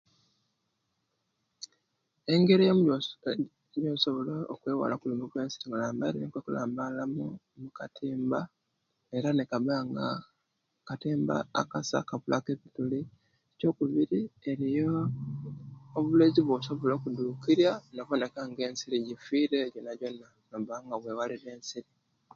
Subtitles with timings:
[2.33, 5.69] Engeri eemu eyesobola okwewalamu ensiri
[6.13, 7.01] niiyo kulambala
[7.61, 8.39] mukatimba
[9.17, 10.05] era nikabanga
[10.87, 11.35] katimba
[11.71, 12.99] kasa akabulaku bituli
[13.53, 14.95] ekyokubiri eriyo
[16.09, 21.89] bulezi bwosobola okudukizya nobonekanga ensiri gifeere jonajona nobanga wewala ebyensiri.